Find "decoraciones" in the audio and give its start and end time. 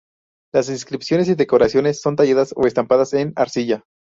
1.35-2.01